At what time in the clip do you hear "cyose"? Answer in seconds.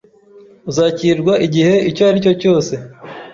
2.41-2.73